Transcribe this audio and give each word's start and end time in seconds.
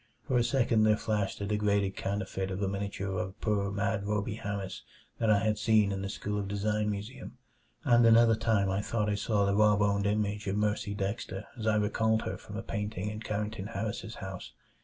For 0.27 0.35
a 0.39 0.43
second 0.43 0.81
there 0.83 0.97
flashed 0.97 1.41
a 1.41 1.45
degraded 1.45 1.95
counterfeit 1.95 2.49
of 2.49 2.59
a 2.63 2.67
miniature 2.67 3.19
of 3.19 3.39
poor 3.39 3.69
mad 3.69 4.03
Rhoby 4.03 4.33
Harris 4.39 4.81
that 5.19 5.29
I 5.29 5.37
had 5.43 5.59
seen 5.59 5.91
in 5.91 6.01
the 6.01 6.09
School 6.09 6.39
of 6.39 6.47
Design 6.47 6.89
museum, 6.89 7.37
and 7.83 8.03
another 8.03 8.33
time 8.35 8.67
I 8.71 8.81
thought 8.81 9.11
I 9.11 9.15
caught 9.15 9.45
the 9.45 9.55
raw 9.55 9.75
boned 9.77 10.07
image 10.07 10.47
of 10.47 10.57
Mercy 10.57 10.95
Dexter 10.95 11.45
as 11.55 11.67
I 11.67 11.75
recalled 11.75 12.23
her 12.23 12.35
from 12.39 12.57
a 12.57 12.63
painting 12.63 13.11
in 13.11 13.19
Carrington 13.19 13.67
Harris's 13.67 14.15
house. 14.15 14.53